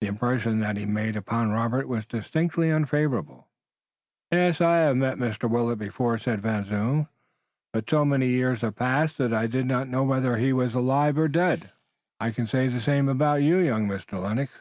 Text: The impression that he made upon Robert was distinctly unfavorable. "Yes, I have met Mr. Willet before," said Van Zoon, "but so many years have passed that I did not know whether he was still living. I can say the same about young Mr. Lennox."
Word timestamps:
The 0.00 0.08
impression 0.08 0.58
that 0.58 0.76
he 0.76 0.84
made 0.86 1.14
upon 1.14 1.52
Robert 1.52 1.86
was 1.86 2.04
distinctly 2.04 2.72
unfavorable. 2.72 3.46
"Yes, 4.32 4.60
I 4.60 4.78
have 4.78 4.96
met 4.96 5.18
Mr. 5.18 5.48
Willet 5.48 5.78
before," 5.78 6.18
said 6.18 6.40
Van 6.40 6.64
Zoon, 6.64 7.06
"but 7.72 7.88
so 7.88 8.04
many 8.04 8.26
years 8.26 8.62
have 8.62 8.74
passed 8.74 9.18
that 9.18 9.32
I 9.32 9.46
did 9.46 9.66
not 9.66 9.86
know 9.88 10.02
whether 10.02 10.36
he 10.36 10.52
was 10.52 10.70
still 10.70 10.82
living. 10.82 11.70
I 12.18 12.32
can 12.32 12.48
say 12.48 12.66
the 12.66 12.80
same 12.80 13.08
about 13.08 13.36
young 13.44 13.86
Mr. 13.86 14.20
Lennox." 14.20 14.52